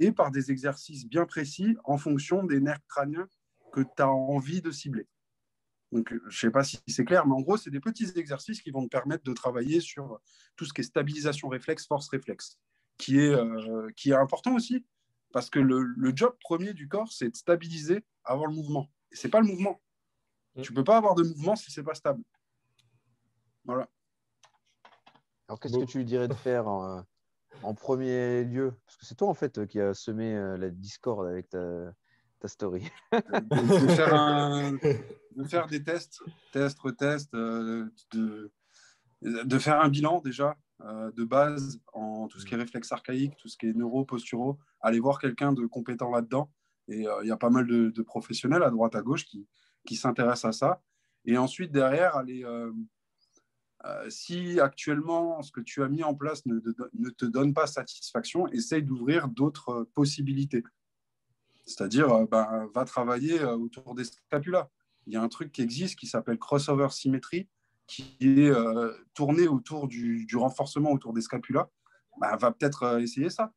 et 0.00 0.12
par 0.12 0.30
des 0.30 0.50
exercices 0.50 1.06
bien 1.06 1.26
précis 1.26 1.76
en 1.84 1.98
fonction 1.98 2.42
des 2.44 2.60
nerfs 2.60 2.84
crâniens 2.88 3.28
que 3.72 3.82
tu 3.82 4.02
as 4.02 4.10
envie 4.10 4.62
de 4.62 4.70
cibler. 4.70 5.06
Donc, 5.92 6.10
je 6.10 6.16
ne 6.26 6.30
sais 6.30 6.50
pas 6.50 6.64
si 6.64 6.80
c'est 6.88 7.04
clair, 7.04 7.26
mais 7.26 7.34
en 7.34 7.40
gros, 7.40 7.56
c'est 7.56 7.70
des 7.70 7.80
petits 7.80 8.10
exercices 8.16 8.60
qui 8.60 8.70
vont 8.70 8.82
te 8.82 8.88
permettre 8.88 9.22
de 9.22 9.32
travailler 9.32 9.80
sur 9.80 10.20
tout 10.56 10.64
ce 10.64 10.72
qui 10.72 10.80
est 10.80 10.84
stabilisation 10.84 11.48
réflexe, 11.48 11.86
force 11.86 12.08
réflexe, 12.08 12.58
qui 12.98 13.20
est, 13.20 13.32
euh, 13.32 13.88
qui 13.96 14.10
est 14.10 14.14
important 14.14 14.54
aussi, 14.54 14.84
parce 15.32 15.48
que 15.48 15.60
le, 15.60 15.82
le 15.82 16.12
job 16.14 16.34
premier 16.40 16.72
du 16.74 16.88
corps, 16.88 17.12
c'est 17.12 17.28
de 17.28 17.36
stabiliser 17.36 18.04
avant 18.24 18.46
le 18.46 18.54
mouvement. 18.54 18.90
Ce 19.12 19.26
n'est 19.26 19.30
pas 19.30 19.40
le 19.40 19.46
mouvement. 19.46 19.80
Mm. 20.56 20.62
Tu 20.62 20.72
ne 20.72 20.76
peux 20.76 20.84
pas 20.84 20.96
avoir 20.96 21.14
de 21.14 21.22
mouvement 21.22 21.56
si 21.56 21.70
ce 21.70 21.80
n'est 21.80 21.84
pas 21.84 21.94
stable. 21.94 22.22
Voilà. 23.64 23.88
Alors, 25.48 25.60
qu'est-ce 25.60 25.78
que 25.78 25.84
tu 25.84 25.98
lui 25.98 26.04
dirais 26.04 26.28
de 26.28 26.34
faire 26.34 26.66
en, 26.68 27.04
premier 27.74 28.44
lieu? 28.44 28.74
Parce 28.84 28.96
que 28.96 29.06
c'est 29.06 29.14
toi, 29.14 29.28
en 29.28 29.34
fait, 29.34 29.66
qui 29.66 29.80
a 29.80 29.94
semé 29.94 30.34
euh, 30.34 30.56
la 30.56 30.70
discorde 30.70 31.26
avec 31.26 31.48
ta, 31.50 31.92
story. 32.46 32.88
de, 33.12 33.88
faire 35.44 35.66
des 35.66 35.82
tests, 35.82 36.22
test, 36.52 36.78
retest, 36.78 37.34
euh, 37.34 37.86
de, 38.12 38.52
de, 39.22 39.58
faire 39.58 39.80
un 39.80 39.88
bilan 39.88 40.20
déjà 40.20 40.56
euh, 40.82 41.10
de 41.10 41.24
base 41.24 41.80
en 41.92 42.28
tout 42.28 42.38
ce 42.38 42.46
qui 42.46 42.54
est 42.54 42.56
réflexe 42.56 42.92
archaïque, 42.92 43.36
tout 43.36 43.48
ce 43.48 43.56
qui 43.56 43.66
est 43.66 43.72
neuro-posturaux. 43.72 44.58
Aller 44.80 45.00
voir 45.00 45.18
quelqu'un 45.18 45.52
de 45.52 45.66
compétent 45.66 46.10
là-dedans. 46.10 46.52
Et 46.88 47.04
il 47.22 47.26
y 47.26 47.32
a 47.32 47.36
pas 47.36 47.50
mal 47.50 47.66
de, 47.66 48.02
professionnels 48.02 48.62
à 48.62 48.70
droite, 48.70 48.94
à 48.94 49.02
gauche 49.02 49.24
qui, 49.24 49.48
qui 49.86 49.96
s'intéressent 49.96 50.44
à 50.44 50.52
ça. 50.52 50.82
Et 51.26 51.36
ensuite, 51.38 51.72
derrière, 51.72 52.16
aller, 52.16 52.44
euh, 52.44 52.72
euh, 53.84 54.10
si 54.10 54.60
actuellement 54.60 55.42
ce 55.42 55.50
que 55.50 55.60
tu 55.60 55.82
as 55.82 55.88
mis 55.88 56.04
en 56.04 56.14
place 56.14 56.46
ne, 56.46 56.60
te 57.10 57.24
donne 57.24 57.52
pas 57.52 57.66
satisfaction, 57.66 58.46
essaye 58.48 58.82
d'ouvrir 58.82 59.28
d'autres 59.28 59.88
possibilités. 59.94 60.62
C'est-à-dire, 61.66 62.12
euh, 62.12 62.26
ben, 62.30 62.68
va 62.74 62.84
travailler 62.84 63.42
autour 63.42 63.94
des 63.94 64.04
scapulas. 64.04 64.68
Il 65.06 65.14
y 65.14 65.16
a 65.16 65.22
un 65.22 65.28
truc 65.28 65.52
qui 65.52 65.62
existe 65.62 65.98
qui 65.98 66.06
s'appelle 66.06 66.38
crossover 66.38 66.88
symétrie, 66.90 67.48
qui 67.86 68.16
est 68.20 68.52
tourné 69.14 69.46
autour 69.46 69.86
du, 69.86 70.26
renforcement 70.34 70.90
autour 70.90 71.12
des 71.12 71.20
scapulas. 71.20 71.68
Ben, 72.20 72.36
va 72.36 72.50
peut-être 72.52 73.00
essayer 73.00 73.30
ça. 73.30 73.52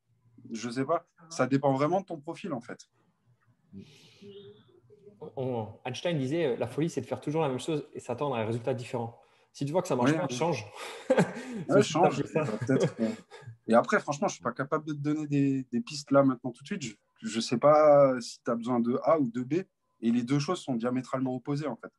Je 0.51 0.67
ne 0.67 0.73
sais 0.73 0.85
pas. 0.85 1.07
Ça 1.29 1.47
dépend 1.47 1.73
vraiment 1.73 2.01
de 2.01 2.05
ton 2.05 2.19
profil, 2.19 2.53
en 2.53 2.61
fait. 2.61 2.87
Einstein 5.85 6.17
disait 6.17 6.45
euh, 6.45 6.55
la 6.57 6.67
folie, 6.67 6.89
c'est 6.89 7.01
de 7.01 7.05
faire 7.05 7.21
toujours 7.21 7.41
la 7.41 7.49
même 7.49 7.59
chose 7.59 7.85
et 7.93 7.99
s'attendre 7.99 8.35
à 8.35 8.39
un 8.39 8.45
résultat 8.45 8.73
différent. 8.73 9.19
Si 9.51 9.65
tu 9.65 9.71
vois 9.71 9.81
que 9.81 9.87
ça 9.87 9.95
marche 9.95 10.13
pas, 10.13 10.27
change. 10.29 10.65
change. 11.81 12.23
et 13.67 13.73
après, 13.73 13.99
franchement, 13.99 14.27
je 14.27 14.33
ne 14.33 14.35
suis 14.35 14.43
pas 14.43 14.51
capable 14.51 14.85
de 14.85 14.93
te 14.93 14.99
donner 14.99 15.27
des, 15.27 15.81
pistes 15.81 16.11
là 16.11 16.23
maintenant 16.23 16.51
tout 16.51 16.61
de 16.61 16.67
suite. 16.67 16.83
Je 17.21 17.35
ne 17.35 17.41
sais 17.41 17.57
pas 17.57 18.13
si 18.21 18.39
tu 18.43 18.51
as 18.51 18.55
besoin 18.55 18.79
de 18.79 18.99
A 19.03 19.19
ou 19.19 19.29
de 19.29 19.41
B. 19.41 19.65
Et 20.01 20.11
les 20.11 20.23
deux 20.23 20.39
choses 20.39 20.61
sont 20.61 20.75
diamétralement 20.75 21.35
opposées 21.35 21.67
en 21.67 21.75
fait. 21.75 21.91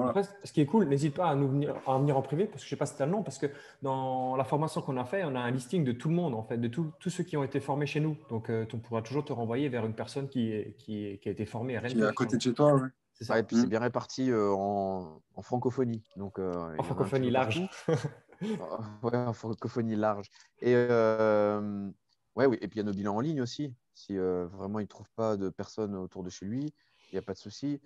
Après, 0.00 0.22
ce 0.44 0.52
qui 0.52 0.62
est 0.62 0.66
cool, 0.66 0.86
n'hésite 0.86 1.14
pas 1.14 1.28
à 1.28 1.34
nous 1.34 1.48
venir, 1.48 1.74
à 1.86 1.98
venir 1.98 2.16
en 2.16 2.22
privé, 2.22 2.46
parce 2.46 2.62
que 2.62 2.68
je 2.68 2.74
ne 2.74 2.76
sais 2.76 2.78
pas 2.78 2.86
si 2.86 2.96
tu 2.96 3.02
as 3.02 3.06
le 3.06 3.12
nom, 3.12 3.22
parce 3.22 3.36
que 3.36 3.46
dans 3.82 4.36
la 4.36 4.44
formation 4.44 4.80
qu'on 4.80 4.96
a 4.96 5.04
fait, 5.04 5.22
on 5.24 5.34
a 5.34 5.40
un 5.40 5.50
listing 5.50 5.84
de 5.84 5.92
tout 5.92 6.08
le 6.08 6.14
monde, 6.14 6.34
en 6.34 6.42
fait, 6.42 6.56
de 6.56 6.68
tous 6.68 7.10
ceux 7.10 7.24
qui 7.24 7.36
ont 7.36 7.44
été 7.44 7.60
formés 7.60 7.86
chez 7.86 8.00
nous. 8.00 8.16
Donc, 8.30 8.48
euh, 8.48 8.64
on 8.72 8.78
pourra 8.78 9.02
toujours 9.02 9.24
te 9.24 9.34
renvoyer 9.34 9.68
vers 9.68 9.84
une 9.84 9.94
personne 9.94 10.28
qui, 10.28 10.74
qui, 10.78 11.18
qui 11.20 11.28
a 11.28 11.32
été 11.32 11.44
formée 11.44 11.76
à 11.76 11.80
Rennes. 11.80 11.92
Qui 11.92 12.00
est 12.00 12.06
à 12.06 12.12
côté 12.12 12.36
de 12.36 12.42
chez 12.42 12.54
toi, 12.54 12.74
oui. 12.74 12.88
C'est 13.12 13.24
ça. 13.24 13.38
et 13.38 13.42
puis 13.42 13.56
c'est 13.56 13.66
mm. 13.66 13.70
bien 13.70 13.80
réparti 13.80 14.30
euh, 14.30 14.50
en, 14.54 15.20
en, 15.34 15.42
francophonie. 15.42 16.02
Donc, 16.16 16.38
euh, 16.38 16.74
en 16.78 16.82
francophonie 16.82 17.30
large. 17.30 17.60
ouais, 18.40 19.14
en 19.14 19.34
francophonie 19.34 19.96
large. 19.96 20.30
Et, 20.62 20.74
ouais, 20.74 22.46
oui. 22.46 22.56
et 22.62 22.68
puis 22.68 22.78
il 22.78 22.78
y 22.78 22.80
a 22.80 22.84
nos 22.84 22.94
bilans 22.94 23.16
en 23.16 23.20
ligne 23.20 23.42
aussi. 23.42 23.74
Si 23.94 24.16
vraiment 24.16 24.78
il 24.78 24.84
ne 24.84 24.88
trouve 24.88 25.10
pas 25.14 25.36
de 25.36 25.50
personnes 25.50 25.94
autour 25.94 26.22
de 26.22 26.30
chez 26.30 26.46
lui, 26.46 26.72
il 27.10 27.14
n'y 27.14 27.18
a 27.18 27.22
pas 27.22 27.34
de 27.34 27.38
souci 27.38 27.78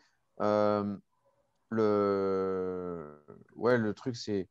le, 1.70 3.24
ouais, 3.54 3.78
le 3.78 3.94
truc, 3.94 4.16
c'est. 4.16 4.48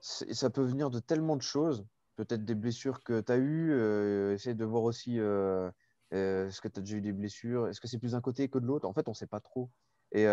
Ça 0.00 0.50
peut 0.50 0.62
venir 0.62 0.90
de 0.90 1.00
tellement 1.00 1.36
de 1.36 1.42
choses. 1.42 1.86
Peut-être 2.16 2.44
des 2.44 2.54
blessures 2.54 3.02
que 3.02 3.20
tu 3.20 3.32
as 3.32 3.38
eues. 3.38 3.72
Euh, 3.72 4.34
essayer 4.34 4.54
de 4.54 4.64
voir 4.64 4.82
aussi 4.82 5.18
euh, 5.18 5.70
euh, 6.12 6.48
est-ce 6.48 6.60
que 6.60 6.68
tu 6.68 6.78
as 6.78 6.82
déjà 6.82 6.96
eu 6.96 7.00
des 7.00 7.12
blessures? 7.12 7.68
Est-ce 7.68 7.80
que 7.80 7.88
c'est 7.88 7.98
plus 7.98 8.12
d'un 8.12 8.20
côté 8.20 8.48
que 8.48 8.58
de 8.58 8.66
l'autre? 8.66 8.86
En 8.86 8.92
fait, 8.92 9.08
on 9.08 9.12
ne 9.12 9.16
sait 9.16 9.26
pas 9.26 9.40
trop. 9.40 9.70
Et, 10.12 10.26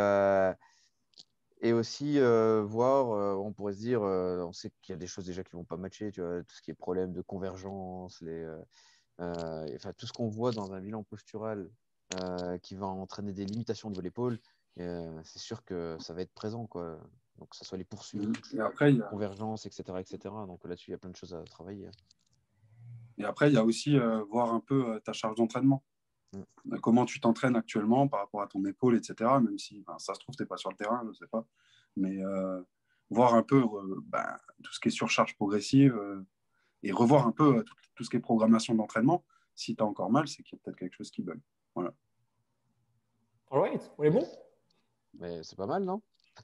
et 1.61 1.73
aussi 1.73 2.19
voir, 2.19 3.39
on 3.39 3.53
pourrait 3.53 3.73
se 3.73 3.79
dire, 3.79 4.01
on 4.01 4.51
sait 4.51 4.71
qu'il 4.81 4.93
y 4.93 4.95
a 4.95 4.99
des 4.99 5.07
choses 5.07 5.25
déjà 5.25 5.43
qui 5.43 5.55
ne 5.55 5.61
vont 5.61 5.65
pas 5.65 5.77
matcher. 5.77 6.11
Tu 6.11 6.21
vois, 6.21 6.43
tout 6.43 6.55
ce 6.55 6.61
qui 6.61 6.71
est 6.71 6.75
problème 6.75 7.13
de 7.13 7.21
convergence, 7.21 8.19
les, 8.21 8.45
enfin, 9.17 9.93
tout 9.97 10.05
ce 10.05 10.13
qu'on 10.13 10.27
voit 10.27 10.51
dans 10.51 10.73
un 10.73 10.81
bilan 10.81 11.03
postural 11.03 11.69
qui 12.61 12.75
va 12.75 12.87
entraîner 12.87 13.31
des 13.31 13.45
limitations 13.45 13.89
de 13.89 14.01
l'épaule 14.01 14.37
euh, 14.79 15.19
c'est 15.23 15.39
sûr 15.39 15.63
que 15.63 15.97
ça 15.99 16.13
va 16.13 16.21
être 16.21 16.33
présent, 16.33 16.65
quoi. 16.67 16.97
Donc, 17.37 17.49
que 17.49 17.55
ce 17.55 17.65
soit 17.65 17.77
les 17.77 17.83
poursuites, 17.83 18.37
après, 18.59 18.91
la 18.91 19.05
convergence, 19.07 19.65
etc., 19.65 19.83
etc. 19.99 20.33
Donc 20.47 20.63
là-dessus, 20.63 20.91
il 20.91 20.93
y 20.93 20.95
a 20.95 20.99
plein 20.99 21.09
de 21.09 21.15
choses 21.15 21.33
à 21.33 21.43
travailler. 21.43 21.89
Et 23.17 23.23
après, 23.23 23.49
il 23.49 23.55
y 23.55 23.57
a 23.57 23.65
aussi 23.65 23.97
euh, 23.97 24.23
voir 24.25 24.53
un 24.53 24.59
peu 24.59 24.93
euh, 24.93 24.99
ta 24.99 25.13
charge 25.13 25.35
d'entraînement. 25.35 25.83
Mm. 26.33 26.77
Comment 26.77 27.05
tu 27.05 27.19
t'entraînes 27.19 27.55
actuellement 27.55 28.07
par 28.07 28.19
rapport 28.19 28.41
à 28.41 28.47
ton 28.47 28.63
épaule, 28.65 28.95
etc. 28.95 29.29
Même 29.41 29.57
si 29.57 29.83
ça 29.97 30.13
se 30.13 30.19
trouve, 30.19 30.35
tu 30.35 30.43
n'es 30.43 30.47
pas 30.47 30.57
sur 30.57 30.69
le 30.69 30.75
terrain, 30.75 31.01
je 31.03 31.09
ne 31.09 31.13
sais 31.13 31.27
pas. 31.27 31.45
Mais 31.97 32.19
voir 33.09 33.33
un 33.33 33.43
peu 33.43 33.63
ben, 34.05 34.37
tout 34.63 34.71
ce 34.71 34.79
qui 34.79 34.87
est 34.87 34.91
surcharge 34.91 35.35
progressive 35.35 35.99
et 36.83 36.91
revoir 36.91 37.27
un 37.27 37.31
peu 37.31 37.63
tout, 37.65 37.75
tout, 37.95 38.03
ce 38.05 38.09
qui 38.09 38.15
est 38.17 38.21
programmation 38.21 38.75
d'entraînement. 38.75 39.25
Si 39.55 39.75
tu 39.75 39.83
as 39.83 39.85
encore 39.85 40.09
mal, 40.09 40.27
c'est 40.27 40.43
qu'il 40.43 40.57
y 40.57 40.59
a 40.59 40.63
peut-être 40.63 40.77
quelque 40.77 40.95
chose 40.95 41.11
qui 41.11 41.21
bug. 41.21 41.39
Voilà. 41.75 41.93
All 43.51 43.59
right, 43.59 43.91
on 43.97 44.03
est 44.03 44.09
bon? 44.09 44.25
Mais 45.19 45.41
c'est 45.43 45.55
pas 45.55 45.67
mal, 45.67 45.83
non? 45.83 46.01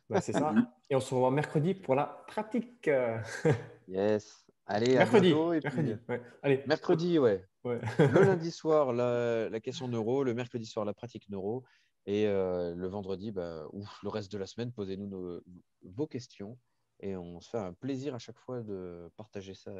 Bah, 0.10 0.22
C'est 0.22 0.34
ça. 0.34 0.54
Et 0.90 0.96
on 0.96 1.00
se 1.00 1.14
revoit 1.14 1.32
mercredi 1.32 1.74
pour 1.74 1.96
la 1.96 2.06
pratique. 2.28 2.90
yes. 3.88 4.46
Allez, 4.66 4.96
mercredi. 4.96 5.34
À 5.34 5.50
mercredi. 5.50 5.96
Ouais. 6.10 6.22
Allez. 6.44 6.64
Mercredi, 6.68 7.20
ouais. 7.20 7.46
ouais. 7.64 7.80
le 8.00 8.22
lundi 8.26 8.52
soir, 8.52 8.94
la, 8.94 9.50
la, 9.50 9.60
question 9.60 9.88
neuro. 9.88 10.24
Le 10.24 10.34
mercredi 10.34 10.66
soir, 10.66 10.86
la 10.86 10.94
pratique 10.94 11.30
neuro. 11.30 11.64
Et 12.06 12.28
euh, 12.28 12.74
le 12.76 12.88
vendredi, 12.88 13.32
bah, 13.32 13.66
ouf, 13.74 14.02
le 14.04 14.10
reste 14.10 14.32
de 14.32 14.38
la 14.38 14.46
semaine, 14.46 14.72
posez-nous 14.72 15.42
vos 15.84 16.08
questions. 16.08 16.58
Et 17.00 17.16
on 17.16 17.40
se 17.42 17.50
fait 17.50 17.58
un 17.58 17.74
plaisir 17.74 18.16
à 18.16 18.20
chaque 18.20 18.40
fois 18.40 18.62
de 18.62 19.12
partager 19.18 19.54
ça 19.54 19.72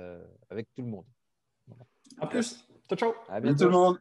avec 0.50 0.68
tout 0.74 0.82
le 0.82 0.90
monde. 0.90 1.06
À 2.20 2.28
plus. 2.28 2.68
Ciao, 2.88 2.98
ciao. 2.98 3.14
À 3.28 3.40
bientôt. 3.40 3.66
tout 3.66 3.66
le 3.66 3.72
monde. 3.72 4.00